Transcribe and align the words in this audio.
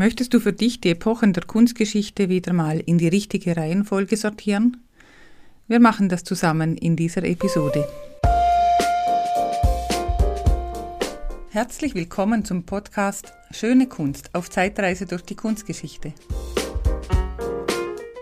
Möchtest 0.00 0.32
du 0.32 0.40
für 0.40 0.54
dich 0.54 0.80
die 0.80 0.92
Epochen 0.92 1.34
der 1.34 1.44
Kunstgeschichte 1.44 2.30
wieder 2.30 2.54
mal 2.54 2.80
in 2.80 2.96
die 2.96 3.08
richtige 3.08 3.54
Reihenfolge 3.54 4.16
sortieren? 4.16 4.78
Wir 5.68 5.78
machen 5.78 6.08
das 6.08 6.24
zusammen 6.24 6.78
in 6.78 6.96
dieser 6.96 7.22
Episode. 7.22 7.86
Herzlich 11.50 11.94
willkommen 11.94 12.46
zum 12.46 12.64
Podcast 12.64 13.34
Schöne 13.50 13.88
Kunst 13.88 14.30
auf 14.34 14.48
Zeitreise 14.48 15.04
durch 15.04 15.20
die 15.20 15.36
Kunstgeschichte. 15.36 16.14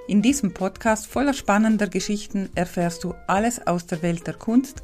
In 0.08 0.20
diesem 0.20 0.52
Podcast 0.52 1.06
voller 1.06 1.32
spannender 1.32 1.86
Geschichten 1.86 2.48
erfährst 2.56 3.04
du 3.04 3.14
alles 3.28 3.64
aus 3.64 3.86
der 3.86 4.02
Welt 4.02 4.26
der 4.26 4.34
Kunst 4.34 4.82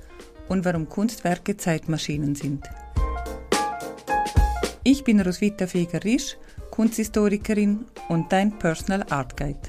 und 0.48 0.64
warum 0.64 0.88
Kunstwerke 0.88 1.56
Zeitmaschinen 1.56 2.36
sind. 2.36 2.64
Ich 4.84 5.02
bin 5.02 5.20
Roswitha 5.20 5.66
Feger-Risch, 5.66 6.36
Kunsthistorikerin 6.74 7.84
und 8.08 8.32
dein 8.32 8.58
Personal 8.58 9.04
Art 9.08 9.36
Guide. 9.36 9.60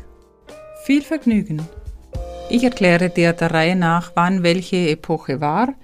Viel 0.85 1.03
Vergnügen! 1.03 1.61
Ich 2.49 2.63
erkläre 2.63 3.11
dir 3.11 3.31
der 3.33 3.51
Reihe 3.51 3.75
nach, 3.75 4.13
wann 4.15 4.41
welche 4.41 4.89
Epoche 4.89 5.39
war. 5.39 5.75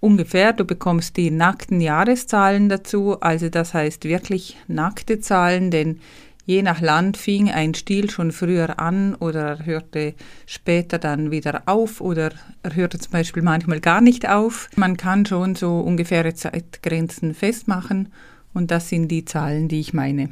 Ungefähr, 0.00 0.54
du 0.54 0.64
bekommst 0.64 1.18
die 1.18 1.30
nackten 1.30 1.82
Jahreszahlen 1.82 2.70
dazu, 2.70 3.20
also 3.20 3.50
das 3.50 3.74
heißt 3.74 4.04
wirklich 4.04 4.56
nackte 4.68 5.20
Zahlen, 5.20 5.70
denn 5.70 6.00
Je 6.46 6.62
nach 6.62 6.80
Land 6.80 7.18
fing 7.18 7.50
ein 7.50 7.74
Stil 7.74 8.08
schon 8.08 8.32
früher 8.32 8.78
an 8.78 9.14
oder 9.16 9.66
hörte 9.66 10.14
später 10.46 10.96
dann 10.96 11.30
wieder 11.30 11.64
auf 11.66 12.00
oder 12.00 12.30
er 12.62 12.74
hörte 12.74 12.98
zum 12.98 13.12
Beispiel 13.12 13.42
manchmal 13.42 13.80
gar 13.80 14.00
nicht 14.00 14.26
auf. 14.26 14.70
Man 14.74 14.96
kann 14.96 15.26
schon 15.26 15.56
so 15.56 15.80
ungefähre 15.80 16.32
Zeitgrenzen 16.32 17.34
festmachen 17.34 18.08
und 18.54 18.70
das 18.70 18.88
sind 18.88 19.08
die 19.08 19.24
Zahlen, 19.24 19.68
die 19.68 19.80
ich 19.80 19.92
meine. 19.92 20.30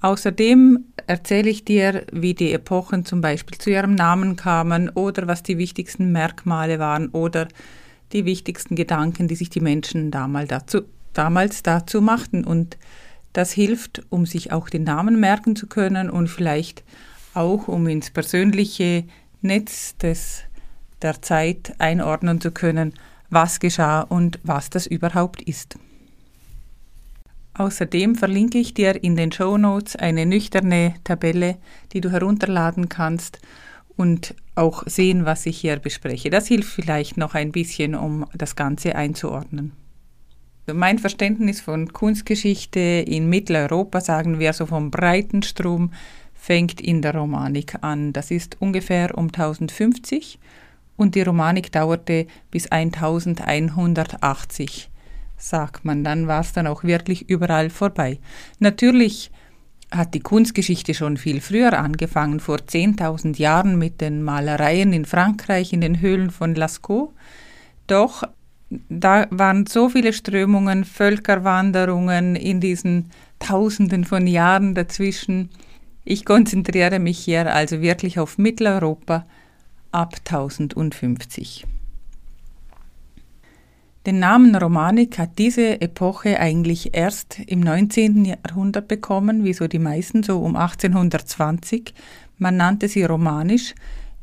Außerdem 0.00 0.84
erzähle 1.06 1.48
ich 1.48 1.64
dir, 1.64 2.04
wie 2.12 2.34
die 2.34 2.52
Epochen 2.52 3.06
zum 3.06 3.22
Beispiel 3.22 3.56
zu 3.56 3.70
ihrem 3.70 3.94
Namen 3.94 4.36
kamen 4.36 4.90
oder 4.90 5.26
was 5.26 5.42
die 5.42 5.56
wichtigsten 5.56 6.12
Merkmale 6.12 6.78
waren 6.78 7.08
oder 7.08 7.48
die 8.12 8.26
wichtigsten 8.26 8.76
Gedanken, 8.76 9.28
die 9.28 9.34
sich 9.34 9.48
die 9.48 9.60
Menschen 9.60 10.10
damals 10.10 10.48
dazu, 10.48 10.82
damals 11.14 11.62
dazu 11.62 12.02
machten. 12.02 12.44
Und 12.44 12.76
das 13.32 13.52
hilft, 13.52 14.02
um 14.10 14.26
sich 14.26 14.52
auch 14.52 14.68
den 14.68 14.84
Namen 14.84 15.18
merken 15.18 15.56
zu 15.56 15.66
können 15.66 16.10
und 16.10 16.28
vielleicht 16.28 16.84
auch, 17.32 17.66
um 17.66 17.86
ins 17.86 18.10
persönliche 18.10 19.04
Netz 19.40 19.96
des, 19.96 20.42
der 21.00 21.22
Zeit 21.22 21.74
einordnen 21.78 22.42
zu 22.42 22.50
können, 22.50 22.92
was 23.30 23.58
geschah 23.58 24.02
und 24.02 24.38
was 24.42 24.70
das 24.70 24.86
überhaupt 24.86 25.40
ist. 25.42 25.76
Außerdem 27.56 28.16
verlinke 28.16 28.58
ich 28.58 28.74
dir 28.74 29.02
in 29.02 29.14
den 29.14 29.30
Show 29.30 29.56
Notes 29.56 29.94
eine 29.94 30.26
nüchterne 30.26 30.94
Tabelle, 31.04 31.56
die 31.92 32.00
du 32.00 32.10
herunterladen 32.10 32.88
kannst 32.88 33.38
und 33.96 34.34
auch 34.56 34.82
sehen, 34.86 35.24
was 35.24 35.46
ich 35.46 35.58
hier 35.58 35.76
bespreche. 35.76 36.30
Das 36.30 36.48
hilft 36.48 36.72
vielleicht 36.72 37.16
noch 37.16 37.34
ein 37.34 37.52
bisschen, 37.52 37.94
um 37.94 38.26
das 38.34 38.56
Ganze 38.56 38.96
einzuordnen. 38.96 39.72
Mein 40.72 40.98
Verständnis 40.98 41.60
von 41.60 41.92
Kunstgeschichte 41.92 42.80
in 42.80 43.28
Mitteleuropa, 43.28 44.00
sagen 44.00 44.38
wir 44.38 44.54
so 44.54 44.66
vom 44.66 44.90
breiten 44.90 45.42
Strom, 45.42 45.92
fängt 46.32 46.80
in 46.80 47.02
der 47.02 47.14
Romanik 47.14 47.76
an. 47.82 48.12
Das 48.12 48.30
ist 48.30 48.56
ungefähr 48.60 49.16
um 49.16 49.26
1050 49.26 50.40
und 50.96 51.14
die 51.14 51.22
Romanik 51.22 51.70
dauerte 51.70 52.26
bis 52.50 52.66
1180, 52.68 54.90
sagt 55.48 55.84
man. 55.84 56.04
Dann 56.04 56.26
war 56.26 56.40
es 56.40 56.52
dann 56.52 56.66
auch 56.66 56.84
wirklich 56.84 57.28
überall 57.28 57.70
vorbei. 57.70 58.18
Natürlich 58.58 59.30
hat 59.90 60.14
die 60.14 60.20
Kunstgeschichte 60.20 60.94
schon 60.94 61.16
viel 61.16 61.40
früher 61.40 61.78
angefangen, 61.78 62.40
vor 62.40 62.56
10.000 62.56 63.38
Jahren 63.38 63.78
mit 63.78 64.00
den 64.00 64.22
Malereien 64.22 64.92
in 64.92 65.04
Frankreich 65.04 65.72
in 65.72 65.80
den 65.80 66.00
Höhlen 66.00 66.30
von 66.30 66.54
Lascaux. 66.54 67.12
Doch 67.86 68.24
da 68.88 69.26
waren 69.30 69.66
so 69.66 69.88
viele 69.88 70.12
Strömungen, 70.12 70.84
Völkerwanderungen 70.84 72.34
in 72.34 72.60
diesen 72.60 73.10
Tausenden 73.38 74.04
von 74.04 74.26
Jahren 74.26 74.74
dazwischen. 74.74 75.50
Ich 76.04 76.24
konzentriere 76.24 76.98
mich 76.98 77.18
hier 77.18 77.52
also 77.52 77.80
wirklich 77.80 78.18
auf 78.18 78.38
Mitteleuropa 78.38 79.26
ab 79.92 80.16
1050. 80.26 81.66
Den 84.06 84.18
Namen 84.18 84.54
Romanik 84.54 85.16
hat 85.18 85.38
diese 85.38 85.80
Epoche 85.80 86.38
eigentlich 86.38 86.94
erst 86.94 87.38
im 87.46 87.60
19. 87.60 88.26
Jahrhundert 88.26 88.86
bekommen, 88.86 89.44
wie 89.44 89.54
so 89.54 89.66
die 89.66 89.78
meisten, 89.78 90.22
so 90.22 90.40
um 90.40 90.56
1820. 90.56 91.94
Man 92.36 92.58
nannte 92.58 92.86
sie 92.88 93.04
romanisch, 93.04 93.74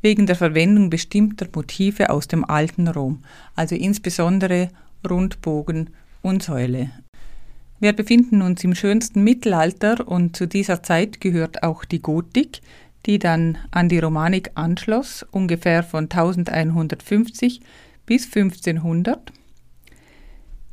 wegen 0.03 0.27
der 0.27 0.35
Verwendung 0.35 0.91
bestimmter 0.91 1.47
Motive 1.55 2.11
aus 2.11 2.27
dem 2.27 2.45
alten 2.45 2.89
Rom, 2.89 3.23
also 3.55 3.73
insbesondere 3.73 4.69
Rundbogen 5.09 5.89
und 6.21 6.43
Säule. 6.43 6.91
Wir 7.79 7.93
befinden 7.93 8.43
uns 8.43 8.63
im 8.63 8.75
schönsten 8.75 9.23
Mittelalter 9.23 10.07
und 10.07 10.37
zu 10.37 10.47
dieser 10.47 10.83
Zeit 10.83 11.21
gehört 11.21 11.63
auch 11.63 11.85
die 11.85 12.03
Gotik, 12.03 12.61
die 13.07 13.17
dann 13.17 13.57
an 13.71 13.89
die 13.89 13.97
Romanik 13.97 14.51
anschloss, 14.53 15.25
ungefähr 15.31 15.81
von 15.81 16.03
1150 16.03 17.61
bis 18.05 18.25
1500. 18.25 19.33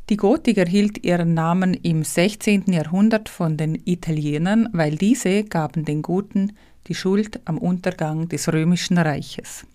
Die 0.08 0.16
Gotik 0.16 0.56
erhielt 0.56 1.04
ihren 1.04 1.34
Namen 1.34 1.74
im 1.74 2.02
16. 2.02 2.72
Jahrhundert 2.72 3.28
von 3.28 3.58
den 3.58 3.74
Italienern, 3.84 4.70
weil 4.72 4.96
diese 4.96 5.44
gaben 5.44 5.84
den 5.84 6.00
Goten 6.00 6.56
die 6.86 6.94
Schuld 6.94 7.40
am 7.44 7.58
Untergang 7.58 8.26
des 8.26 8.50
römischen 8.50 8.96
Reiches. 8.96 9.66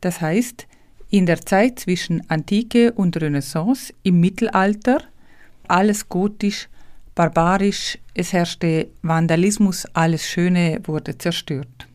Das 0.00 0.20
heißt, 0.20 0.68
in 1.10 1.26
der 1.26 1.44
Zeit 1.44 1.80
zwischen 1.80 2.28
Antike 2.30 2.92
und 2.92 3.20
Renaissance 3.20 3.92
im 4.04 4.20
Mittelalter 4.20 4.98
alles 5.66 6.08
gotisch, 6.08 6.68
barbarisch, 7.16 7.98
es 8.14 8.32
herrschte 8.32 8.86
Vandalismus, 9.02 9.86
alles 9.92 10.24
Schöne 10.28 10.80
wurde 10.84 11.18
zerstört. 11.18 11.88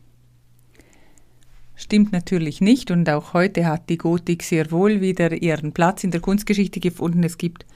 Stimmt 1.82 2.12
natürlich 2.12 2.60
nicht 2.60 2.92
und 2.92 3.10
auch 3.10 3.34
heute 3.34 3.66
hat 3.66 3.88
die 3.88 3.98
Gotik 3.98 4.44
sehr 4.44 4.70
wohl 4.70 5.00
wieder 5.00 5.32
ihren 5.32 5.72
Platz 5.72 6.04
in 6.04 6.12
der 6.12 6.20
Kunstgeschichte 6.20 6.78
gefunden. 6.78 7.24
Es 7.24 7.38
gibt 7.38 7.66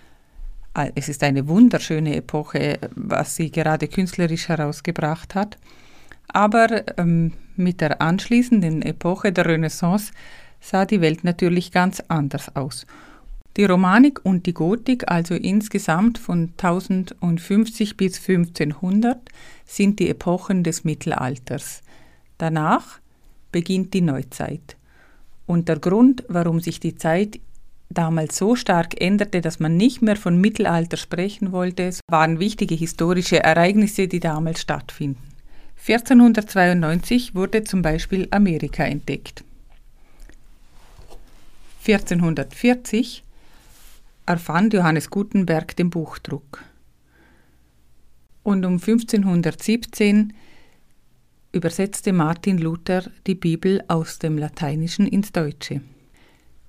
es 0.95 1.09
ist 1.09 1.25
eine 1.25 1.49
wunderschöne 1.49 2.15
Epoche, 2.15 2.79
was 2.95 3.35
sie 3.35 3.51
gerade 3.51 3.89
künstlerisch 3.89 4.49
herausgebracht 4.49 5.35
hat. 5.35 5.59
Aber 6.29 6.85
ähm, 6.99 7.33
mit 7.57 7.81
der 7.81 8.01
anschließenden 8.01 8.83
Epoche 8.83 9.33
der 9.33 9.47
Renaissance 9.47 10.13
sah 10.61 10.85
die 10.85 11.01
Welt 11.01 11.25
natürlich 11.25 11.73
ganz 11.73 12.01
anders 12.07 12.55
aus. 12.55 12.87
Die 13.57 13.65
Romanik 13.65 14.25
und 14.25 14.47
die 14.47 14.55
Gotik, 14.55 15.11
also 15.11 15.35
insgesamt 15.35 16.19
von 16.19 16.53
1050 16.57 17.97
bis 17.97 18.21
1500, 18.21 19.19
sind 19.65 19.99
die 19.99 20.11
Epochen 20.11 20.63
des 20.63 20.85
Mittelalters. 20.85 21.83
Danach 22.39 23.01
beginnt 23.57 23.95
die 23.95 24.03
Neuzeit. 24.03 24.77
Und 25.47 25.71
der 25.71 25.79
Grund, 25.79 26.25
warum 26.29 26.61
sich 26.61 26.79
die 26.79 26.95
Zeit 26.95 27.41
damals 27.89 28.37
so 28.37 28.55
stark 28.55 29.01
änderte, 29.01 29.41
dass 29.41 29.61
man 29.61 29.79
nicht 29.79 30.03
mehr 30.03 30.17
von 30.17 30.39
Mittelalter 30.39 30.99
sprechen 30.99 31.53
wollte, 31.53 31.89
waren 32.07 32.39
wichtige 32.39 32.75
historische 32.75 33.43
Ereignisse, 33.43 34.09
die 34.09 34.21
damals 34.21 34.61
stattfinden. 34.61 35.23
1492 35.89 37.35
wurde 37.35 37.65
zum 37.65 37.81
Beispiel 37.81 38.29
Amerika 38.31 38.85
entdeckt. 38.85 39.43
1440 41.89 43.25
erfand 44.27 44.75
Johannes 44.75 45.09
Gutenberg 45.09 45.75
den 45.77 45.89
Buchdruck. 45.89 46.63
Und 48.43 48.67
um 48.67 48.75
1517 48.75 50.35
übersetzte 51.57 52.13
Martin 52.13 52.59
Luther 52.59 53.11
die 53.27 53.35
Bibel 53.35 53.83
aus 53.89 54.19
dem 54.19 54.39
Lateinischen 54.39 55.07
ins 55.07 55.33
Deutsche. 55.33 55.81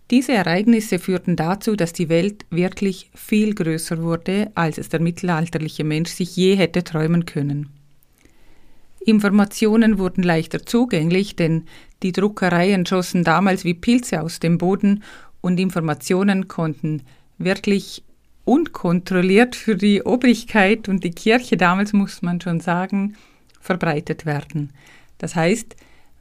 Diese 0.10 0.32
Ereignisse 0.32 1.00
führten 1.00 1.36
dazu, 1.36 1.76
dass 1.76 1.92
die 1.92 2.08
Welt 2.08 2.46
wirklich 2.50 3.12
viel 3.14 3.54
größer 3.54 4.02
wurde, 4.02 4.50
als 4.56 4.78
es 4.78 4.90
der 4.90 5.02
mittelalterliche 5.02 5.84
Mensch 5.84 6.10
sich 6.10 6.36
je 6.36 6.56
hätte 6.56 6.84
träumen 6.84 7.26
können. 7.26 7.70
Informationen 9.06 10.00
wurden 10.00 10.24
leichter 10.24 10.66
zugänglich, 10.66 11.36
denn 11.36 11.66
die 12.04 12.14
Druckereien 12.14 12.86
schossen 12.86 13.24
damals 13.24 13.64
wie 13.64 13.74
Pilze 13.74 14.22
aus 14.22 14.40
dem 14.40 14.58
Boden 14.58 15.04
und 15.42 15.60
Informationen 15.60 16.48
konnten 16.48 17.04
wirklich 17.38 18.04
unkontrolliert 18.46 19.56
für 19.56 19.76
die 19.76 20.04
Obrigkeit 20.04 20.88
und 20.88 21.04
die 21.04 21.12
Kirche 21.12 21.58
damals, 21.58 21.92
muss 21.92 22.22
man 22.22 22.40
schon 22.40 22.62
sagen, 22.62 23.16
verbreitet 23.68 24.26
werden. 24.26 24.72
Das 25.20 25.36
heißt, 25.36 25.76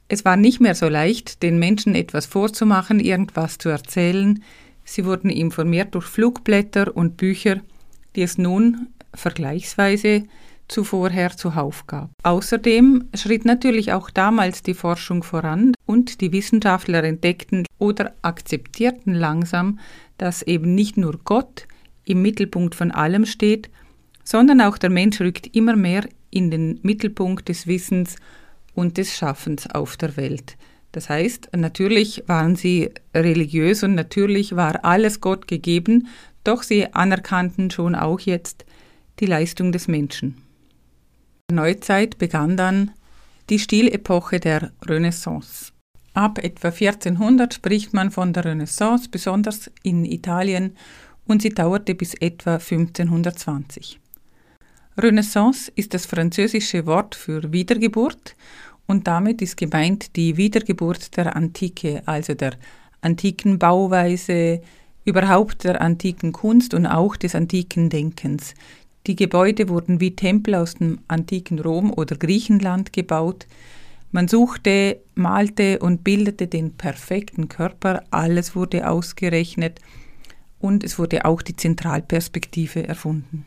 es 0.09 0.25
war 0.25 0.37
nicht 0.37 0.61
mehr 0.61 0.75
so 0.75 0.89
leicht, 0.89 1.43
den 1.43 1.59
Menschen 1.59 1.95
etwas 1.95 2.27
vorzumachen, 2.27 3.01
irgendwas 3.01 3.59
zu 3.59 3.71
erzählen. 3.71 4.43
Sie 4.85 5.05
wurden 5.05 5.31
informiert 5.31 5.95
durch 5.95 6.05
Flugblätter 6.05 6.95
und 6.95 7.17
Bücher, 7.17 7.61
die 8.15 8.23
es 8.23 8.39
nun 8.39 8.89
vergleichsweise 9.15 10.25
zuvorher 10.69 11.37
zuhauf 11.37 11.87
gab. 11.87 12.11
Außerdem 12.23 13.09
schritt 13.15 13.45
natürlich 13.45 13.93
auch 13.93 14.11
damals 14.11 14.63
die 14.63 14.75
Forschung 14.75 15.23
voran 15.23 15.75
und 15.87 16.21
die 16.21 16.33
Wissenschaftler 16.33 17.05
entdeckten 17.05 17.67
oder 17.79 18.15
akzeptierten 18.23 19.15
langsam, 19.15 19.79
dass 20.19 20.43
eben 20.43 20.75
nicht 20.75 20.97
nur 20.97 21.21
Gott 21.25 21.67
im 22.05 22.23
Mittelpunkt 22.23 22.75
von 22.75 22.91
allem 22.91 23.27
steht, 23.27 23.71
sondern 24.25 24.61
auch 24.61 24.79
der 24.79 24.91
Mensch 24.91 25.21
rückt 25.21 25.55
immer 25.55 25.77
mehr 25.77 26.05
in 26.37 26.51
den 26.51 26.79
Mittelpunkt 26.83 27.49
des 27.49 27.67
Wissens 27.67 28.17
und 28.75 28.99
des 28.99 29.17
Schaffens 29.17 29.67
auf 29.69 29.97
der 29.97 30.17
Welt. 30.17 30.57
Das 30.93 31.09
heißt, 31.09 31.51
natürlich 31.57 32.25
waren 32.27 32.57
sie 32.57 32.91
religiös 33.15 33.83
und 33.83 33.95
natürlich 33.95 34.55
war 34.55 34.85
alles 34.85 35.21
Gott 35.21 35.49
gegeben, 35.49 36.09
doch 36.45 36.63
sie 36.63 36.93
anerkannten 36.93 37.71
schon 37.71 37.95
auch 37.95 38.21
jetzt 38.21 38.65
die 39.19 39.27
Leistung 39.27 39.73
des 39.73 39.89
Menschen. 39.89 40.37
Der 41.51 41.57
Neuzeit 41.57 42.19
begann 42.19 42.57
dann 42.57 42.91
die 43.49 43.59
Stilepoche 43.59 44.39
der 44.41 44.73
Renaissance. 44.85 45.73
Ab 46.13 46.39
etwa 46.39 46.69
1400 46.69 47.55
spricht 47.55 47.93
man 47.93 48.11
von 48.11 48.33
der 48.33 48.45
Renaissance, 48.45 49.09
besonders 49.11 49.71
in 49.83 50.05
Italien, 50.05 50.77
und 51.27 51.43
sie 51.43 51.51
dauerte 51.51 51.95
bis 51.95 52.15
etwa 52.15 52.55
1520. 52.55 54.01
Renaissance 54.99 55.71
ist 55.75 55.93
das 55.93 56.07
französische 56.07 56.87
Wort 56.87 57.15
für 57.15 57.53
Wiedergeburt 57.53 58.35
und 58.87 59.07
damit 59.07 59.43
ist 59.43 59.59
gemeint 59.59 60.17
die 60.17 60.39
Wiedergeburt 60.39 61.19
der 61.19 61.37
Antike, 61.37 62.03
also 62.07 62.33
der 62.33 62.55
antiken 63.03 63.59
Bauweise, 63.59 64.63
überhaupt 65.05 65.65
der 65.65 65.83
antiken 65.83 66.33
Kunst 66.33 66.73
und 66.73 66.87
auch 66.87 67.17
des 67.17 67.35
antiken 67.35 67.91
Denkens. 67.91 68.55
Die 69.07 69.17
Gebäude 69.17 69.69
wurden 69.69 70.01
wie 70.01 70.17
Tempel 70.17 70.55
aus 70.55 70.77
dem 70.77 71.01
antiken 71.09 71.59
Rom 71.59 71.93
oder 71.93 72.17
Griechenland 72.17 72.95
gebaut. 72.95 73.47
Man 74.13 74.29
suchte, 74.29 75.03
malte 75.15 75.79
und 75.81 76.05
bildete 76.05 76.47
den 76.47 76.73
perfekten 76.73 77.49
Körper, 77.49 78.03
alles 78.11 78.57
wurde 78.57 78.89
ausgerechnet 78.89 79.79
und 80.59 80.85
es 80.85 80.99
wurde 80.99 81.27
auch 81.27 81.43
die 81.43 81.55
Zentralperspektive 81.55 82.89
erfunden. 82.89 83.45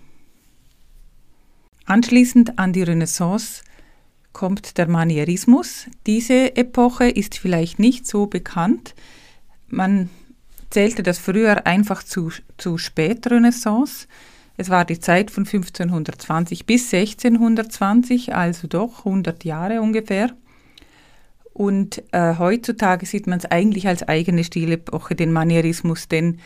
Anschließend 1.89 2.59
an 2.59 2.71
die 2.71 2.83
Renaissance 2.83 3.63
kommt 4.31 4.77
der 4.77 4.87
Manierismus. 4.87 5.87
Diese 6.05 6.55
Epoche 6.55 7.09
ist 7.09 7.39
vielleicht 7.39 7.79
nicht 7.79 8.05
so 8.05 8.27
bekannt. 8.27 8.93
Man 9.69 10.11
zählte 10.69 11.01
das 11.01 11.17
früher 11.17 11.65
einfach 11.65 12.03
zu, 12.03 12.31
zu 12.59 12.77
Spätrenaissance. 12.77 14.05
Es 14.55 14.69
war 14.69 14.85
die 14.85 14.99
Zeit 14.99 15.31
von 15.31 15.47
1520 15.47 16.67
bis 16.67 16.93
1620, 16.93 18.35
also 18.35 18.67
doch 18.67 18.99
100 18.99 19.43
Jahre 19.43 19.81
ungefähr. 19.81 20.29
Und 21.53 22.03
äh, 22.11 22.35
heutzutage 22.37 23.07
sieht 23.07 23.25
man 23.25 23.39
es 23.39 23.45
eigentlich 23.47 23.87
als 23.87 24.07
eigene 24.07 24.43
Stilepoche, 24.43 25.15
den 25.15 25.31
Manierismus, 25.31 26.07
denn 26.07 26.37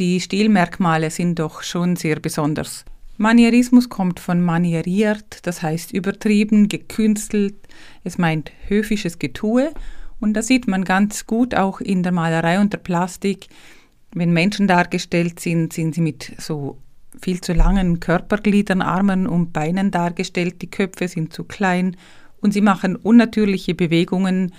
die 0.00 0.20
Stilmerkmale 0.20 1.12
sind 1.12 1.38
doch 1.38 1.62
schon 1.62 1.94
sehr 1.94 2.18
besonders. 2.18 2.84
Manierismus 3.16 3.88
kommt 3.88 4.18
von 4.18 4.42
manieriert, 4.42 5.38
das 5.42 5.62
heißt 5.62 5.92
übertrieben, 5.92 6.68
gekünstelt. 6.68 7.54
Es 8.02 8.18
meint 8.18 8.50
höfisches 8.66 9.18
Getue. 9.18 9.72
Und 10.20 10.34
da 10.34 10.42
sieht 10.42 10.66
man 10.66 10.84
ganz 10.84 11.26
gut 11.26 11.54
auch 11.54 11.80
in 11.80 12.02
der 12.02 12.12
Malerei 12.12 12.58
und 12.58 12.72
der 12.72 12.78
Plastik, 12.78 13.48
wenn 14.12 14.32
Menschen 14.32 14.66
dargestellt 14.66 15.40
sind, 15.40 15.72
sind 15.72 15.94
sie 15.94 16.00
mit 16.00 16.32
so 16.38 16.78
viel 17.20 17.40
zu 17.40 17.52
langen 17.52 18.00
Körpergliedern, 18.00 18.82
Armen 18.82 19.26
und 19.26 19.52
Beinen 19.52 19.90
dargestellt. 19.90 20.62
Die 20.62 20.70
Köpfe 20.70 21.08
sind 21.08 21.32
zu 21.32 21.44
klein 21.44 21.96
und 22.40 22.52
sie 22.52 22.60
machen 22.60 22.96
unnatürliche 22.96 23.74
Bewegungen, 23.74 24.52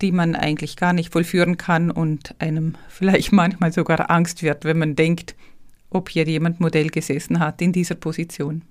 die 0.00 0.12
man 0.12 0.34
eigentlich 0.34 0.76
gar 0.76 0.92
nicht 0.92 1.12
vollführen 1.12 1.56
kann 1.56 1.90
und 1.90 2.34
einem 2.38 2.74
vielleicht 2.88 3.32
manchmal 3.32 3.72
sogar 3.72 4.10
Angst 4.10 4.42
wird, 4.42 4.64
wenn 4.64 4.78
man 4.78 4.96
denkt, 4.96 5.34
ob 5.90 6.08
hier 6.08 6.24
jemand 6.24 6.60
Modell 6.60 6.88
gesessen 6.88 7.40
hat 7.40 7.60
in 7.60 7.72
dieser 7.72 7.96
Position. 7.96 8.62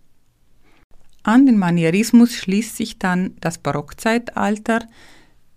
An 1.24 1.46
den 1.46 1.58
Manierismus 1.58 2.34
schließt 2.34 2.76
sich 2.78 2.98
dann 2.98 3.36
das 3.42 3.58
Barockzeitalter, 3.58 4.88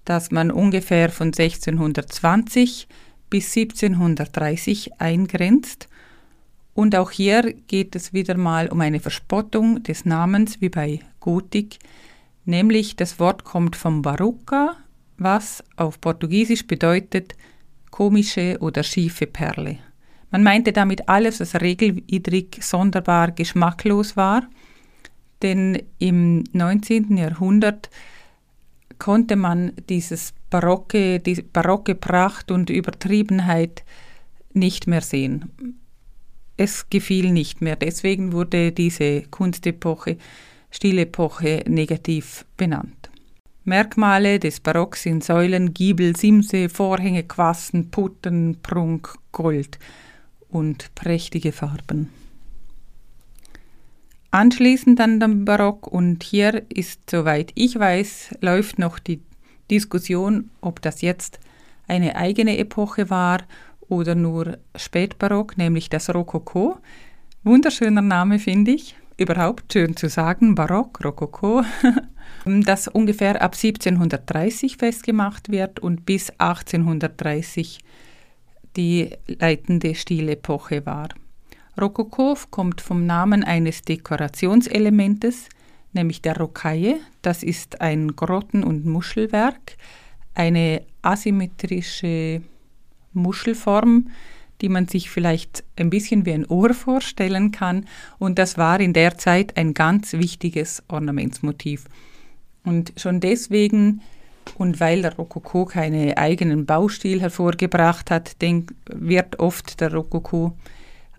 das 0.05 0.31
man 0.31 0.51
ungefähr 0.51 1.09
von 1.11 1.29
1620 1.29 2.89
bis 3.31 3.57
1730 3.57 5.01
eingrenzt. 5.01 5.89
Und 6.75 6.97
auch 6.97 7.11
hier 7.11 7.55
geht 7.69 7.95
es 7.95 8.13
wieder 8.13 8.37
mal 8.37 8.69
um 8.69 8.81
eine 8.81 9.01
Verspottung 9.01 9.83
des 9.83 10.05
Namens 10.05 10.61
wie 10.61 10.69
bei 10.69 11.01
Gotik, 11.21 11.79
nämlich 12.45 12.97
das 12.97 13.21
Wort 13.21 13.45
kommt 13.45 13.77
vom 13.77 14.03
Barocca, 14.03 14.77
was 15.19 15.63
auf 15.77 16.01
Portugiesisch 16.01 16.67
bedeutet 16.67 17.35
komische 17.91 18.57
oder 18.61 18.83
schiefe 18.83 19.27
Perle. 19.27 19.79
Man 20.33 20.43
meinte 20.43 20.73
damit 20.73 21.11
alles, 21.11 21.41
was 21.41 21.55
regelwidrig, 21.61 22.59
sonderbar, 22.65 23.33
geschmacklos 23.33 24.17
war, 24.17 24.49
denn 25.43 25.83
im 25.99 26.43
19. 26.53 27.19
Jahrhundert 27.19 27.91
konnte 28.99 29.37
man 29.37 29.73
dieses 29.91 30.33
barocke, 30.49 31.21
die 31.21 31.43
barocke 31.43 31.95
Pracht 31.95 32.51
und 32.51 32.71
Übertriebenheit 32.71 33.85
nicht 34.55 34.87
mehr 34.87 35.03
sehen. 35.03 35.79
Es 36.57 36.89
gefiel 36.89 37.31
nicht 37.31 37.61
mehr. 37.61 37.77
Deswegen 37.77 38.33
wurde 38.33 38.73
diese 38.73 39.23
Kunstepoche, 39.23 40.17
Stilepoche, 40.71 41.63
negativ 41.69 42.47
benannt. 42.57 43.11
Merkmale 43.65 44.39
des 44.39 44.61
Barocks 44.61 45.03
sind 45.03 45.23
Säulen, 45.23 45.75
Giebel, 45.75 46.17
Simse, 46.17 46.69
Vorhänge, 46.69 47.23
Quassen, 47.25 47.91
Putten, 47.91 48.57
Prunk, 48.63 49.15
Gold 49.31 49.79
und 50.53 50.95
prächtige 50.95 51.51
Farben. 51.51 52.11
Anschließend 54.31 55.01
an 55.01 55.21
den 55.21 55.45
Barock 55.45 55.87
und 55.89 56.23
hier 56.23 56.63
ist, 56.71 57.11
soweit 57.11 57.53
ich 57.55 57.79
weiß, 57.79 58.37
läuft 58.41 58.79
noch 58.79 58.99
die 58.99 59.21
Diskussion, 59.71 60.51
ob 60.61 60.81
das 60.81 61.03
jetzt 61.03 61.39
eine 61.87 62.17
eigene 62.17 62.57
Epoche 62.59 63.11
war 63.11 63.43
oder 63.81 64.15
nur 64.15 64.59
Spätbarock, 64.75 65.59
nämlich 65.59 65.91
das 65.91 66.09
Rokoko. 66.15 66.79
Wunderschöner 67.45 68.01
Name 68.01 68.39
finde 68.39 68.71
ich. 68.71 68.97
Überhaupt 69.19 69.73
schön 69.73 69.97
zu 69.97 70.09
sagen, 70.09 70.55
Barock, 70.55 71.05
Rokoko, 71.05 71.63
das 72.47 72.89
ungefähr 72.89 73.43
ab 73.43 73.55
1730 73.55 74.79
festgemacht 74.79 75.51
wird 75.51 75.81
und 75.81 76.07
bis 76.07 76.31
1830 76.39 77.81
die 78.77 79.11
leitende 79.27 79.95
Stilepoche 79.95 80.87
war. 80.87 81.09
Rokoko 81.81 82.37
kommt 82.51 82.81
vom 82.81 83.07
Namen 83.07 83.45
eines 83.45 83.83
Dekorationselementes, 83.83 85.49
nämlich 85.93 86.21
der 86.21 86.37
Rocaille. 86.37 87.01
Das 87.23 87.43
ist 87.43 87.81
ein 87.81 88.15
Grotten- 88.15 88.65
und 88.65 88.85
Muschelwerk, 88.85 89.77
eine 90.35 90.83
asymmetrische 91.03 92.43
Muschelform, 93.13 94.09
die 94.61 94.69
man 94.69 94.87
sich 94.87 95.11
vielleicht 95.11 95.65
ein 95.77 95.91
bisschen 95.91 96.25
wie 96.25 96.33
ein 96.33 96.47
Ohr 96.47 96.73
vorstellen 96.73 97.51
kann. 97.51 97.87
Und 98.19 98.39
das 98.39 98.57
war 98.59 98.81
in 98.81 98.93
der 98.93 99.19
Zeit 99.19 99.57
ein 99.57 99.75
ganz 99.75 100.13
wichtiges 100.13 100.83
Ornamentsmotiv. 100.89 101.87
Und 102.65 102.93
schon 102.97 103.21
deswegen 103.21 104.03
und 104.59 104.81
weil 104.81 105.03
der 105.03 105.17
Rokoko 105.17 105.65
keinen 105.65 106.17
eigenen 106.17 106.67
Baustil 106.67 107.21
hervorgebracht 107.21 108.11
hat, 108.11 108.37
wird 108.87 109.39
oft 109.39 109.81
der 109.81 109.93
Rokoko 109.93 110.57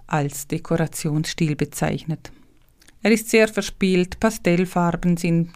als 0.08 0.48
Dekorationsstil 0.48 1.56
bezeichnet. 1.56 2.32
Er 3.02 3.12
ist 3.12 3.30
sehr 3.30 3.48
verspielt, 3.48 4.20
Pastellfarben 4.20 5.18
sind 5.18 5.52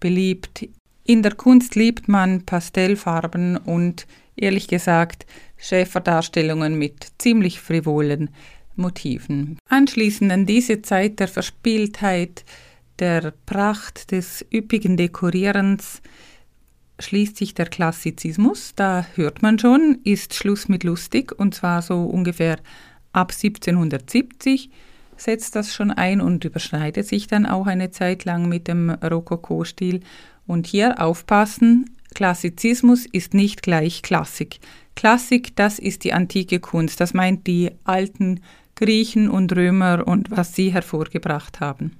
beliebt. 0.00 0.68
In 1.04 1.22
der 1.22 1.34
Kunst 1.34 1.76
liebt 1.76 2.08
man 2.08 2.44
Pastellfarben 2.44 3.56
und 3.56 4.06
ehrlich 4.36 4.68
gesagt 4.68 5.26
Schäferdarstellungen 5.56 6.78
mit 6.78 7.06
ziemlich 7.18 7.60
frivolen 7.60 8.30
Motiven. 8.76 9.58
Anschließend 9.68 10.32
an 10.32 10.46
diese 10.46 10.82
Zeit 10.82 11.20
der 11.20 11.28
Verspieltheit, 11.28 12.44
der 12.98 13.32
Pracht, 13.46 14.10
des 14.10 14.44
üppigen 14.52 14.96
Dekorierens, 14.96 16.02
schließt 16.98 17.36
sich 17.36 17.54
der 17.54 17.66
Klassizismus. 17.66 18.72
Da 18.76 19.06
hört 19.14 19.42
man 19.42 19.58
schon, 19.58 19.98
ist 20.04 20.34
Schluss 20.34 20.68
mit 20.68 20.84
lustig 20.84 21.32
und 21.38 21.54
zwar 21.54 21.82
so 21.82 22.04
ungefähr 22.04 22.58
ab 23.12 23.32
1770 23.32 24.70
setzt 25.16 25.54
das 25.54 25.72
schon 25.72 25.90
ein 25.90 26.20
und 26.20 26.44
überschneidet 26.44 27.06
sich 27.06 27.26
dann 27.26 27.46
auch 27.46 27.66
eine 27.66 27.90
Zeit 27.90 28.24
lang 28.24 28.48
mit 28.48 28.68
dem 28.68 28.90
Rokoko-Stil. 28.90 30.00
Und 30.46 30.66
hier 30.66 31.00
aufpassen, 31.00 31.90
Klassizismus 32.14 33.06
ist 33.06 33.34
nicht 33.34 33.62
gleich 33.62 34.02
Klassik. 34.02 34.60
Klassik, 34.94 35.56
das 35.56 35.78
ist 35.78 36.04
die 36.04 36.12
antike 36.12 36.60
Kunst, 36.60 37.00
das 37.00 37.14
meint 37.14 37.46
die 37.46 37.70
alten 37.84 38.40
Griechen 38.76 39.30
und 39.30 39.54
Römer 39.54 40.06
und 40.06 40.30
was 40.30 40.54
sie 40.54 40.72
hervorgebracht 40.72 41.60
haben. 41.60 41.96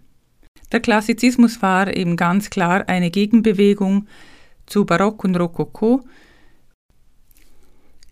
Der 0.72 0.80
Klassizismus 0.80 1.62
war 1.62 1.96
eben 1.96 2.16
ganz 2.16 2.50
klar 2.50 2.88
eine 2.88 3.10
Gegenbewegung 3.10 4.06
zu 4.66 4.84
Barock 4.84 5.24
und 5.24 5.36
Rokoko. 5.36 6.02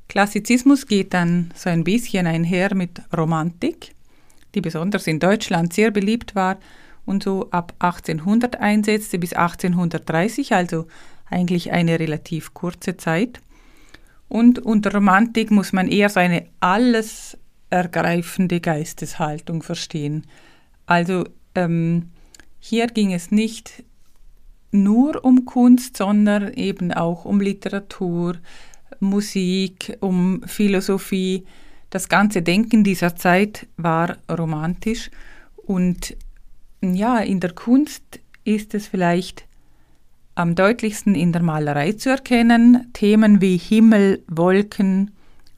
Klassizismus 0.08 0.86
geht 0.86 1.14
dann 1.14 1.52
so 1.54 1.70
ein 1.70 1.84
bisschen 1.84 2.26
einher 2.26 2.74
mit 2.74 3.00
Romantik, 3.16 3.94
die 4.54 4.60
besonders 4.60 5.06
in 5.06 5.18
Deutschland 5.18 5.72
sehr 5.72 5.90
beliebt 5.90 6.34
war 6.34 6.58
und 7.06 7.22
so 7.22 7.50
ab 7.50 7.74
1800 7.78 8.60
einsetzte 8.60 9.18
bis 9.18 9.32
1830, 9.32 10.52
also 10.52 10.86
eigentlich 11.30 11.72
eine 11.72 11.98
relativ 11.98 12.52
kurze 12.52 12.96
Zeit. 12.96 13.40
Und 14.28 14.58
unter 14.58 14.92
Romantik 14.92 15.50
muss 15.50 15.72
man 15.72 15.88
eher 15.88 16.08
so 16.08 16.20
eine 16.20 16.46
alles 16.60 17.36
ergreifende 17.70 18.60
Geisteshaltung 18.60 19.62
verstehen. 19.62 20.26
Also 20.86 21.24
ähm, 21.54 22.10
hier 22.60 22.86
ging 22.86 23.12
es 23.12 23.30
nicht 23.30 23.84
nur 24.72 25.24
um 25.24 25.44
Kunst, 25.44 25.96
sondern 25.96 26.52
eben 26.54 26.92
auch 26.92 27.24
um 27.24 27.40
Literatur, 27.40 28.36
Musik, 29.00 29.96
um 30.00 30.42
Philosophie. 30.46 31.44
Das 31.90 32.08
ganze 32.08 32.42
Denken 32.42 32.84
dieser 32.84 33.14
Zeit 33.16 33.66
war 33.76 34.16
romantisch 34.30 35.10
und 35.56 36.16
ja, 36.80 37.18
in 37.18 37.38
der 37.40 37.52
Kunst 37.52 38.02
ist 38.44 38.74
es 38.74 38.88
vielleicht 38.88 39.44
am 40.34 40.54
deutlichsten 40.54 41.14
in 41.14 41.32
der 41.32 41.42
Malerei 41.42 41.92
zu 41.92 42.10
erkennen. 42.10 42.90
Themen 42.92 43.40
wie 43.40 43.56
Himmel, 43.56 44.22
Wolken, 44.26 45.12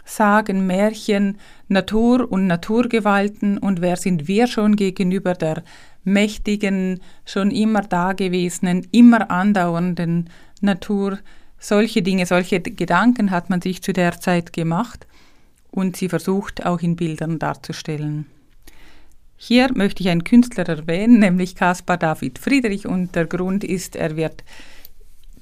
Sagen, 0.04 0.66
Märchen, 0.66 1.38
Natur 1.68 2.30
und 2.30 2.46
Naturgewalten 2.46 3.58
und 3.58 3.80
wer 3.80 3.96
sind 3.96 4.28
wir 4.28 4.46
schon 4.46 4.76
gegenüber 4.76 5.34
der 5.34 5.62
mächtigen, 6.04 7.00
schon 7.24 7.50
immer 7.50 7.82
dagewesenen, 7.82 8.86
immer 8.92 9.30
andauernden 9.30 10.30
Natur. 10.60 11.18
Solche 11.58 12.02
Dinge, 12.02 12.26
solche 12.26 12.60
Gedanken 12.60 13.30
hat 13.30 13.48
man 13.48 13.62
sich 13.62 13.82
zu 13.82 13.92
der 13.92 14.20
Zeit 14.20 14.52
gemacht 14.52 15.06
und 15.70 15.96
sie 15.96 16.08
versucht 16.08 16.64
auch 16.66 16.80
in 16.80 16.96
Bildern 16.96 17.38
darzustellen. 17.38 18.26
Hier 19.36 19.70
möchte 19.74 20.02
ich 20.02 20.08
einen 20.08 20.24
Künstler 20.24 20.68
erwähnen, 20.68 21.18
nämlich 21.18 21.54
Caspar 21.54 21.96
David 21.96 22.38
Friedrich 22.38 22.86
und 22.86 23.14
der 23.14 23.26
Grund 23.26 23.64
ist, 23.64 23.96
er 23.96 24.16
wird 24.16 24.44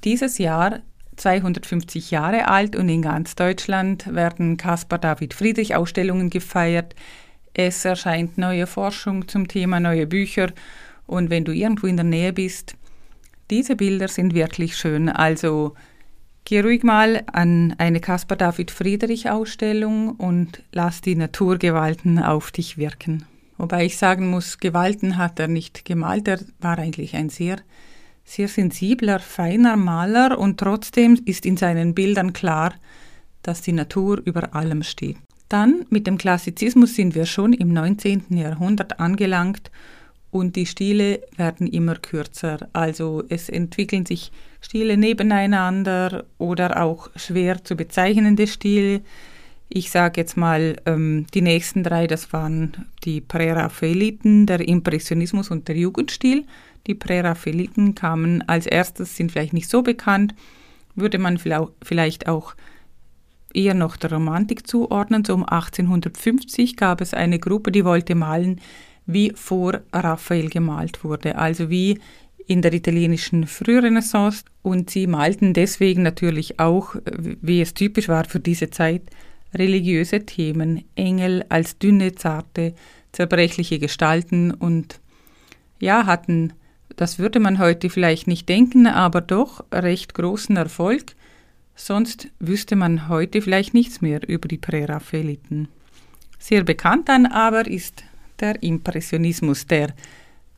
dieses 0.03 0.37
Jahr 0.37 0.79
250 1.15 2.11
Jahre 2.11 2.47
alt 2.47 2.75
und 2.75 2.89
in 2.89 3.01
ganz 3.01 3.35
Deutschland 3.35 4.13
werden 4.13 4.57
Caspar 4.57 4.99
David 4.99 5.33
Friedrich 5.33 5.75
Ausstellungen 5.75 6.29
gefeiert. 6.29 6.95
Es 7.53 7.85
erscheint 7.85 8.37
neue 8.37 8.67
Forschung 8.67 9.27
zum 9.27 9.47
Thema, 9.47 9.79
neue 9.79 10.07
Bücher 10.07 10.51
und 11.05 11.29
wenn 11.29 11.45
du 11.45 11.51
irgendwo 11.51 11.87
in 11.87 11.97
der 11.97 12.05
Nähe 12.05 12.33
bist, 12.33 12.75
diese 13.49 13.75
Bilder 13.75 14.07
sind 14.07 14.33
wirklich 14.33 14.75
schön. 14.77 15.09
Also 15.09 15.75
geh 16.45 16.61
ruhig 16.61 16.83
mal 16.83 17.23
an 17.31 17.75
eine 17.77 17.99
Caspar 17.99 18.37
David 18.37 18.71
Friedrich 18.71 19.29
Ausstellung 19.29 20.11
und 20.11 20.63
lass 20.71 21.01
die 21.01 21.15
Naturgewalten 21.15 22.19
auf 22.19 22.51
dich 22.51 22.77
wirken. 22.77 23.25
Wobei 23.57 23.85
ich 23.85 23.97
sagen 23.97 24.29
muss, 24.29 24.57
Gewalten 24.57 25.17
hat 25.17 25.39
er 25.39 25.47
nicht 25.47 25.85
gemalt, 25.85 26.27
er 26.27 26.39
war 26.59 26.79
eigentlich 26.79 27.15
ein 27.15 27.29
sehr 27.29 27.57
sehr 28.23 28.47
sensibler, 28.47 29.19
feiner 29.19 29.75
Maler 29.75 30.37
und 30.37 30.59
trotzdem 30.59 31.19
ist 31.25 31.45
in 31.45 31.57
seinen 31.57 31.93
Bildern 31.93 32.33
klar, 32.33 32.73
dass 33.41 33.61
die 33.61 33.73
Natur 33.73 34.21
über 34.23 34.55
allem 34.55 34.83
steht. 34.83 35.17
Dann 35.49 35.85
mit 35.89 36.07
dem 36.07 36.17
Klassizismus 36.17 36.95
sind 36.95 37.13
wir 37.15 37.25
schon 37.25 37.53
im 37.53 37.73
19. 37.73 38.25
Jahrhundert 38.29 38.99
angelangt 38.99 39.69
und 40.31 40.55
die 40.55 40.65
Stile 40.65 41.21
werden 41.37 41.67
immer 41.67 41.95
kürzer. 41.95 42.69
Also 42.73 43.23
es 43.29 43.49
entwickeln 43.49 44.05
sich 44.05 44.31
Stile 44.61 44.97
nebeneinander 44.97 46.25
oder 46.39 46.81
auch 46.81 47.09
schwer 47.15 47.63
zu 47.63 47.75
bezeichnende 47.75 48.47
Stile. 48.47 49.01
Ich 49.69 49.91
sage 49.91 50.21
jetzt 50.21 50.35
mal, 50.35 50.77
ähm, 50.85 51.27
die 51.33 51.41
nächsten 51.41 51.83
drei, 51.83 52.07
das 52.07 52.33
waren 52.33 52.87
die 53.03 53.21
Präraffaeliten, 53.21 54.45
der 54.45 54.67
Impressionismus 54.67 55.51
und 55.51 55.67
der 55.67 55.77
Jugendstil. 55.77 56.45
Die 56.87 56.95
Präraffaeliten 56.95 57.95
kamen 57.95 58.47
als 58.47 58.65
erstes, 58.65 59.15
sind 59.15 59.31
vielleicht 59.31 59.53
nicht 59.53 59.69
so 59.69 59.81
bekannt, 59.81 60.35
würde 60.95 61.17
man 61.17 61.37
vielleicht 61.37 62.27
auch 62.27 62.55
eher 63.53 63.73
noch 63.73 63.95
der 63.95 64.11
Romantik 64.11 64.67
zuordnen. 64.67 65.23
So 65.23 65.33
um 65.33 65.43
1850 65.43 66.75
gab 66.75 67.01
es 67.01 67.13
eine 67.13 67.39
Gruppe, 67.39 67.71
die 67.71 67.85
wollte 67.85 68.15
malen, 68.15 68.59
wie 69.05 69.31
vor 69.35 69.81
Raphael 69.91 70.49
gemalt 70.49 71.03
wurde, 71.03 71.37
also 71.37 71.69
wie 71.69 71.99
in 72.47 72.61
der 72.61 72.73
italienischen 72.73 73.47
Frührenaissance. 73.47 74.43
Und 74.61 74.89
sie 74.89 75.07
malten 75.07 75.53
deswegen 75.53 76.03
natürlich 76.03 76.59
auch, 76.59 76.95
wie 77.05 77.61
es 77.61 77.73
typisch 77.73 78.09
war 78.09 78.25
für 78.25 78.39
diese 78.39 78.69
Zeit, 78.69 79.03
religiöse 79.53 80.25
Themen, 80.25 80.83
Engel 80.95 81.45
als 81.49 81.77
dünne, 81.77 82.15
zarte, 82.15 82.73
zerbrechliche 83.11 83.79
Gestalten 83.79 84.51
und 84.51 84.99
ja, 85.79 86.05
hatten 86.05 86.53
das 86.95 87.19
würde 87.19 87.39
man 87.39 87.59
heute 87.59 87.89
vielleicht 87.89 88.27
nicht 88.27 88.47
denken, 88.49 88.87
aber 88.87 89.21
doch 89.21 89.63
recht 89.71 90.13
großen 90.13 90.55
Erfolg. 90.55 91.15
Sonst 91.75 92.29
wüsste 92.39 92.75
man 92.75 93.09
heute 93.09 93.41
vielleicht 93.41 93.73
nichts 93.73 94.01
mehr 94.01 94.27
über 94.27 94.47
die 94.47 94.57
Präraffaeliten. 94.57 95.67
Sehr 96.37 96.63
bekannt 96.63 97.09
dann 97.09 97.25
aber 97.25 97.67
ist 97.67 98.03
der 98.39 98.61
Impressionismus, 98.61 99.65
der 99.65 99.93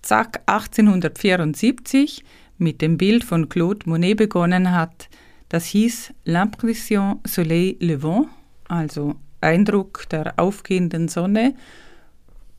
zack 0.01 0.41
1874 0.45 2.23
mit 2.57 2.81
dem 2.81 2.97
Bild 2.97 3.23
von 3.23 3.49
Claude 3.49 3.87
Monet 3.89 4.17
begonnen 4.17 4.71
hat. 4.71 5.09
Das 5.49 5.65
hieß 5.65 6.13
L'impression 6.25 7.19
Soleil 7.27 7.75
Levant, 7.79 8.27
also 8.67 9.15
Eindruck 9.41 10.09
der 10.09 10.33
aufgehenden 10.37 11.07
Sonne. 11.07 11.55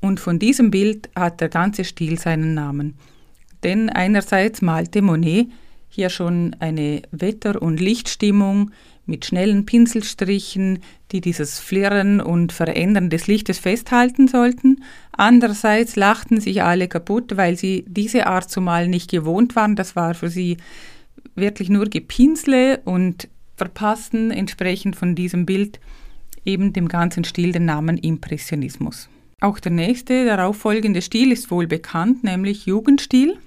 Und 0.00 0.21
von 0.21 0.38
diesem 0.38 0.71
Bild 0.71 1.09
hat 1.16 1.40
der 1.40 1.49
ganze 1.49 1.85
Stil 1.85 2.18
seinen 2.18 2.54
Namen. 2.54 2.95
Denn 3.62 3.90
einerseits 3.90 4.62
malte 4.62 5.02
Monet 5.02 5.48
hier 5.88 6.10
schon 6.10 6.54
eine 6.60 7.02
Wetter- 7.10 7.62
und 7.62 7.80
Lichtstimmung 7.80 8.70
mit 9.06 9.25
schnellen 9.25 9.64
Pinselstrichen, 9.64 10.80
die 11.12 11.20
dieses 11.20 11.60
Flirren 11.60 12.20
und 12.20 12.52
Verändern 12.52 13.08
des 13.08 13.28
Lichtes 13.28 13.58
festhalten 13.58 14.28
sollten. 14.28 14.82
Andererseits 15.12 15.96
lachten 15.96 16.40
sich 16.40 16.62
alle 16.62 16.88
kaputt, 16.88 17.36
weil 17.36 17.56
sie 17.56 17.84
diese 17.88 18.26
Art 18.26 18.50
zu 18.50 18.60
malen 18.60 18.90
nicht 18.90 19.10
gewohnt 19.10 19.56
waren. 19.56 19.76
Das 19.76 19.96
war 19.96 20.14
für 20.14 20.28
sie 20.28 20.56
wirklich 21.36 21.70
nur 21.70 21.86
Gepinsle 21.86 22.80
und 22.84 23.28
verpassten 23.56 24.30
entsprechend 24.30 24.96
von 24.96 25.14
diesem 25.14 25.46
Bild 25.46 25.80
eben 26.44 26.72
dem 26.72 26.88
ganzen 26.88 27.25
Stil 27.25 27.52
den 27.52 27.64
Namen 27.64 27.96
Impressionismus. 27.96 29.08
Auch 29.40 29.61
der 29.61 29.73
nächste, 29.73 30.25
darauffolgende 30.25 31.02
Stil 31.02 31.31
ist 31.31 31.50
wohl 31.50 31.66
bekannt, 31.66 32.25
nämlich 32.25 32.66
Jugendstil 32.66 33.38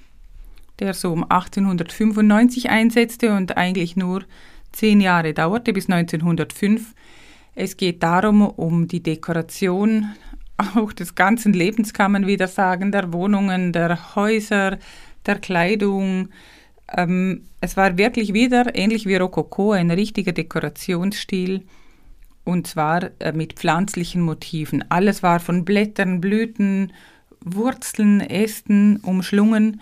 der 0.79 0.93
so 0.93 1.11
um 1.11 1.23
1895 1.23 2.69
einsetzte 2.69 3.35
und 3.35 3.57
eigentlich 3.57 3.95
nur 3.95 4.23
zehn 4.71 5.01
Jahre 5.01 5.33
dauerte, 5.33 5.73
bis 5.73 5.89
1905. 5.89 6.93
Es 7.55 7.77
geht 7.77 8.03
darum, 8.03 8.41
um 8.41 8.87
die 8.87 9.03
Dekoration 9.03 10.09
auch 10.75 10.93
des 10.93 11.15
ganzen 11.15 11.53
Lebens, 11.53 11.93
kann 11.93 12.11
man 12.11 12.27
wieder 12.27 12.47
sagen, 12.47 12.91
der 12.91 13.13
Wohnungen, 13.13 13.73
der 13.73 14.15
Häuser, 14.15 14.77
der 15.25 15.39
Kleidung. 15.39 16.29
Ähm, 16.95 17.43
es 17.61 17.77
war 17.77 17.97
wirklich 17.97 18.33
wieder, 18.33 18.75
ähnlich 18.75 19.05
wie 19.05 19.15
Rokoko, 19.15 19.71
ein 19.71 19.91
richtiger 19.91 20.31
Dekorationsstil 20.31 21.63
und 22.49 22.67
zwar 22.67 23.11
äh, 23.19 23.31
mit 23.31 23.53
pflanzlichen 23.53 24.21
Motiven. 24.21 24.83
Alles 24.89 25.21
war 25.23 25.39
von 25.39 25.65
Blättern, 25.65 26.19
Blüten, 26.19 26.91
Wurzeln, 27.41 28.21
Ästen 28.21 28.97
umschlungen 28.97 29.81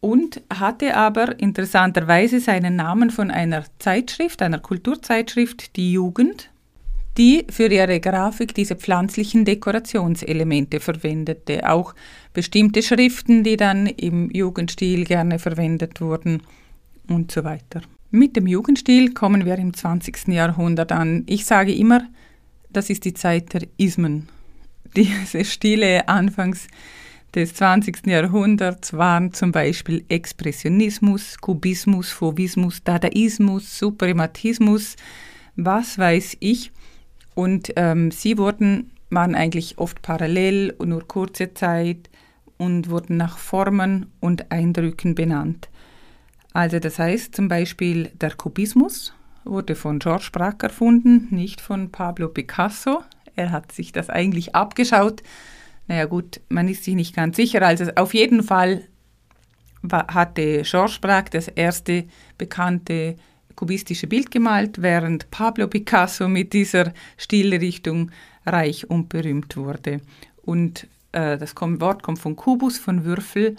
und 0.00 0.40
hatte 0.52 0.96
aber 0.96 1.38
interessanterweise 1.38 2.40
seinen 2.40 2.76
Namen 2.76 3.10
von 3.10 3.30
einer 3.30 3.64
Zeitschrift, 3.78 4.42
einer 4.42 4.58
Kulturzeitschrift, 4.58 5.76
die 5.76 5.92
Jugend, 5.92 6.50
die 7.18 7.46
für 7.50 7.66
ihre 7.66 8.00
Grafik 8.00 8.54
diese 8.54 8.76
pflanzlichen 8.76 9.44
Dekorationselemente 9.44 10.80
verwendete, 10.80 11.68
auch 11.68 11.94
bestimmte 12.32 12.82
Schriften, 12.82 13.44
die 13.44 13.56
dann 13.56 13.86
im 13.86 14.30
Jugendstil 14.30 15.04
gerne 15.04 15.38
verwendet 15.38 16.00
wurden 16.00 16.42
und 17.08 17.30
so 17.30 17.44
weiter. 17.44 17.82
Mit 18.14 18.36
dem 18.36 18.46
Jugendstil 18.46 19.14
kommen 19.14 19.46
wir 19.46 19.56
im 19.56 19.72
20. 19.72 20.28
Jahrhundert 20.28 20.92
an. 20.92 21.24
Ich 21.26 21.46
sage 21.46 21.72
immer, 21.72 22.06
das 22.68 22.90
ist 22.90 23.06
die 23.06 23.14
Zeit 23.14 23.54
der 23.54 23.66
Ismen. 23.78 24.28
Diese 24.96 25.46
Stile 25.46 26.06
anfangs 26.10 26.68
des 27.34 27.54
20. 27.54 28.06
Jahrhunderts 28.06 28.92
waren 28.92 29.32
zum 29.32 29.50
Beispiel 29.50 30.04
Expressionismus, 30.10 31.38
Kubismus, 31.38 32.10
Fauvismus, 32.10 32.84
Dadaismus, 32.84 33.78
Suprematismus, 33.78 34.96
was 35.56 35.96
weiß 35.96 36.36
ich. 36.40 36.70
Und 37.34 37.72
ähm, 37.76 38.10
sie 38.10 38.36
wurden, 38.36 38.90
waren 39.08 39.34
eigentlich 39.34 39.78
oft 39.78 40.02
parallel 40.02 40.74
und 40.76 40.90
nur 40.90 41.08
kurze 41.08 41.54
Zeit. 41.54 42.10
und 42.58 42.90
wurden 42.90 43.16
nach 43.16 43.38
Formen 43.38 44.12
und 44.20 44.52
Eindrücken 44.52 45.14
benannt. 45.14 45.70
Also 46.52 46.78
das 46.78 46.98
heißt 46.98 47.34
zum 47.34 47.48
Beispiel 47.48 48.10
der 48.14 48.34
Kubismus 48.34 49.14
wurde 49.44 49.74
von 49.74 49.98
Georges 49.98 50.30
Braque 50.30 50.64
erfunden, 50.66 51.28
nicht 51.30 51.60
von 51.60 51.90
Pablo 51.90 52.28
Picasso. 52.28 53.02
Er 53.34 53.50
hat 53.50 53.72
sich 53.72 53.92
das 53.92 54.08
eigentlich 54.10 54.54
abgeschaut. 54.54 55.22
Naja 55.88 56.04
gut, 56.04 56.40
man 56.48 56.68
ist 56.68 56.84
sich 56.84 56.94
nicht 56.94 57.16
ganz 57.16 57.36
sicher. 57.36 57.62
Also 57.62 57.86
auf 57.96 58.14
jeden 58.14 58.42
Fall 58.42 58.84
hatte 59.90 60.62
Georges 60.62 60.98
Braque 60.98 61.30
das 61.30 61.48
erste 61.48 62.04
bekannte 62.38 63.16
kubistische 63.56 64.06
Bild 64.06 64.30
gemalt, 64.30 64.80
während 64.80 65.30
Pablo 65.30 65.66
Picasso 65.66 66.28
mit 66.28 66.52
dieser 66.52 66.92
Stilrichtung 67.16 68.10
reich 68.46 68.88
und 68.88 69.08
berühmt 69.08 69.56
wurde. 69.56 70.00
Und 70.42 70.86
äh, 71.12 71.36
das 71.36 71.54
Wort 71.56 72.02
kommt 72.02 72.18
von 72.18 72.36
Kubus, 72.36 72.78
von 72.78 73.04
Würfel, 73.04 73.56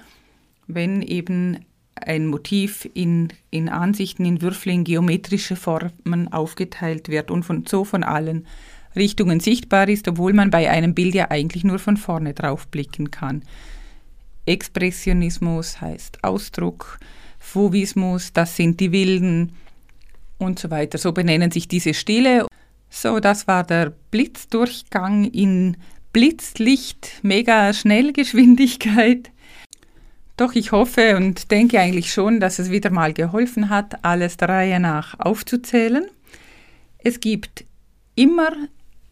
wenn 0.67 1.01
eben 1.01 1.65
ein 2.07 2.27
Motiv 2.27 2.87
in, 2.93 3.29
in 3.49 3.69
Ansichten, 3.69 4.25
in 4.25 4.41
Würfel, 4.41 4.73
in 4.73 4.83
geometrische 4.83 5.55
Formen 5.55 6.31
aufgeteilt 6.31 7.09
wird 7.09 7.31
und 7.31 7.43
von, 7.43 7.65
so 7.65 7.83
von 7.83 8.03
allen 8.03 8.47
Richtungen 8.95 9.39
sichtbar 9.39 9.89
ist, 9.89 10.07
obwohl 10.07 10.33
man 10.33 10.49
bei 10.49 10.69
einem 10.69 10.93
Bild 10.93 11.15
ja 11.15 11.31
eigentlich 11.31 11.63
nur 11.63 11.79
von 11.79 11.97
vorne 11.97 12.33
drauf 12.33 12.67
blicken 12.67 13.11
kann. 13.11 13.43
Expressionismus 14.45 15.81
heißt 15.81 16.23
Ausdruck, 16.23 16.99
Fauvismus, 17.39 18.33
das 18.33 18.55
sind 18.55 18.79
die 18.79 18.91
Wilden 18.91 19.53
und 20.37 20.59
so 20.59 20.69
weiter. 20.69 20.97
So 20.97 21.11
benennen 21.11 21.51
sich 21.51 21.67
diese 21.67 21.93
Stile. 21.93 22.47
So, 22.89 23.19
das 23.19 23.47
war 23.47 23.63
der 23.63 23.93
Blitzdurchgang 24.11 25.25
in 25.25 25.77
Blitzlicht, 26.13 27.19
mega 27.23 27.73
Schnellgeschwindigkeit. 27.73 29.31
Doch 30.43 30.55
ich 30.55 30.73
hoffe 30.73 31.15
und 31.15 31.51
denke 31.51 31.79
eigentlich 31.79 32.11
schon, 32.11 32.41
dass 32.41 32.59
es 32.59 32.69
wieder 32.69 32.89
mal 32.89 33.13
geholfen 33.13 33.69
hat, 33.69 34.03
alles 34.03 34.35
der 34.35 34.49
Reihe 34.49 34.77
nach 34.77 35.17
aufzuzählen. 35.17 36.05
Es 36.97 37.21
gibt 37.21 37.63
immer 38.15 38.51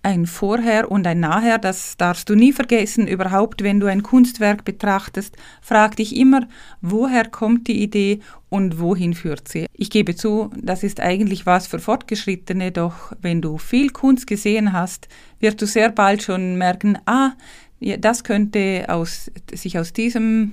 ein 0.03 0.25
Vorher 0.25 0.91
und 0.91 1.07
ein 1.07 1.21
Nachher, 1.21 1.57
das 1.57 1.95
darfst 1.95 2.27
du 2.27 2.35
nie 2.35 2.51
vergessen. 2.51 3.07
Überhaupt, 3.07 3.63
wenn 3.63 3.79
du 3.79 3.88
ein 3.88 4.03
Kunstwerk 4.03 4.65
betrachtest, 4.65 5.38
frag 5.61 5.95
dich 5.95 6.17
immer, 6.17 6.50
woher 6.81 7.23
kommt 7.29 7.69
die 7.69 7.81
Idee 7.81 8.19
und 8.50 8.81
wohin 8.81 9.13
führt 9.13 9.47
sie. 9.47 9.67
Ich 9.71 9.89
gebe 9.89 10.17
zu, 10.17 10.51
das 10.57 10.83
ist 10.83 11.00
eigentlich 11.00 11.45
was 11.45 11.65
für 11.65 11.79
Fortgeschrittene, 11.79 12.73
doch 12.73 13.13
wenn 13.21 13.41
du 13.41 13.57
viel 13.57 13.91
Kunst 13.91 14.27
gesehen 14.27 14.73
hast, 14.73 15.07
wirst 15.39 15.61
du 15.61 15.65
sehr 15.65 15.91
bald 15.91 16.23
schon 16.23 16.57
merken, 16.57 16.97
ah, 17.05 17.31
das 17.79 18.25
könnte 18.25 18.88
aus, 18.89 19.31
sich 19.53 19.79
aus 19.79 19.93
diesem 19.93 20.51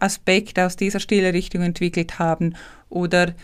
Aspekt, 0.00 0.58
aus 0.58 0.76
dieser 0.76 1.00
Stilrichtung 1.00 1.62
entwickelt 1.62 2.18
haben 2.18 2.54
oder 2.88 3.34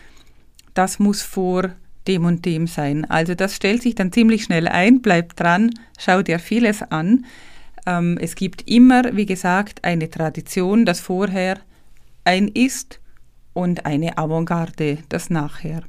das 0.75 0.99
muss 0.99 1.23
vor 1.23 1.71
dem 2.07 2.25
und 2.25 2.45
dem 2.45 2.67
sein. 2.67 3.05
Also 3.09 3.35
das 3.35 3.57
stellt 3.57 3.83
sich 3.83 3.95
dann 3.95 4.13
ziemlich 4.13 4.45
schnell 4.45 4.69
ein, 4.69 5.03
bleib 5.03 5.37
dran, 5.37 5.71
schau 5.99 6.23
dir 6.23 6.39
vieles 6.39 6.83
an. 6.83 7.27
Ähm, 7.87 8.19
es 8.21 8.35
gibt 8.35 8.69
immer, 8.69 9.17
wie 9.17 9.27
gesagt, 9.27 9.85
eine 9.85 10.11
Tradition, 10.11 10.85
das 10.85 11.01
Vorher 11.01 11.59
ein 12.25 12.49
Ist 12.49 13.01
und 13.53 13.87
eine 13.87 14.19
Avantgarde, 14.19 14.99
das 15.09 15.31
Nachher. 15.31 15.83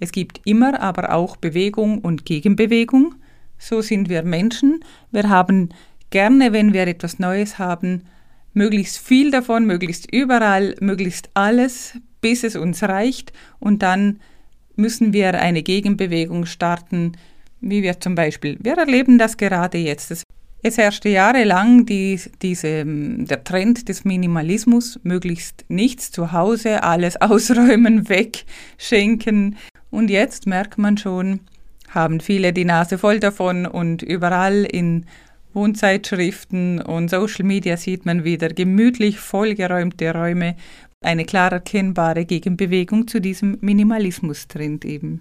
Es 0.00 0.10
gibt 0.10 0.40
immer 0.44 0.80
aber 0.80 1.12
auch 1.12 1.36
Bewegung 1.36 1.98
und 1.98 2.24
Gegenbewegung. 2.24 3.14
So 3.58 3.80
sind 3.80 4.08
wir 4.08 4.24
Menschen. 4.24 4.84
Wir 5.12 5.28
haben 5.28 5.68
gerne, 6.10 6.52
wenn 6.52 6.72
wir 6.72 6.88
etwas 6.88 7.20
Neues 7.20 7.58
haben, 7.58 8.02
möglichst 8.54 8.98
viel 8.98 9.30
davon, 9.30 9.66
möglichst 9.66 10.12
überall, 10.12 10.74
möglichst 10.80 11.30
alles, 11.34 11.98
bis 12.20 12.44
es 12.44 12.56
uns 12.56 12.82
reicht 12.82 13.32
und 13.58 13.82
dann 13.82 14.20
müssen 14.76 15.12
wir 15.12 15.40
eine 15.40 15.62
Gegenbewegung 15.62 16.46
starten, 16.46 17.12
wie 17.60 17.82
wir 17.82 18.00
zum 18.00 18.14
Beispiel, 18.14 18.58
wir 18.60 18.76
erleben 18.76 19.18
das 19.18 19.36
gerade 19.36 19.78
jetzt. 19.78 20.24
Es 20.64 20.78
herrschte 20.78 21.08
jahrelang 21.08 21.86
die, 21.86 22.20
diese, 22.40 22.84
der 22.86 23.42
Trend 23.42 23.88
des 23.88 24.04
Minimalismus, 24.04 25.00
möglichst 25.02 25.64
nichts 25.68 26.12
zu 26.12 26.32
Hause, 26.32 26.84
alles 26.84 27.16
ausräumen, 27.20 28.08
wegschenken. 28.08 29.56
Und 29.90 30.08
jetzt 30.08 30.46
merkt 30.46 30.78
man 30.78 30.98
schon, 30.98 31.40
haben 31.88 32.20
viele 32.20 32.52
die 32.52 32.64
Nase 32.64 32.96
voll 32.96 33.18
davon 33.18 33.66
und 33.66 34.02
überall 34.02 34.64
in 34.64 35.06
Wohnzeitschriften 35.54 36.80
und 36.80 37.10
Social 37.10 37.44
Media 37.44 37.76
sieht 37.76 38.06
man 38.06 38.24
wieder 38.24 38.48
gemütlich 38.48 39.18
vollgeräumte 39.18 40.12
Räume, 40.12 40.56
eine 41.00 41.24
klar 41.24 41.52
erkennbare 41.52 42.24
Gegenbewegung 42.24 43.08
zu 43.08 43.20
diesem 43.20 43.58
Minimalismus-Trend 43.60 44.84
eben. 44.84 45.20